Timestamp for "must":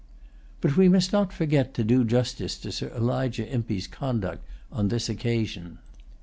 0.89-1.13